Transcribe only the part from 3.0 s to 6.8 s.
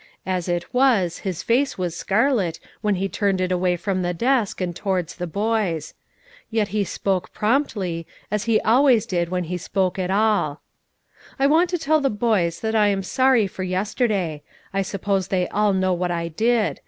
turned it away from the desk and towards the boys. Yet